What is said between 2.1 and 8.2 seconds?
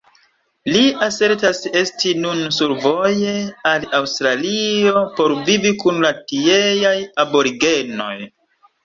nun survoje al Aŭstralio por vivi kun la tieaj aborigenoj.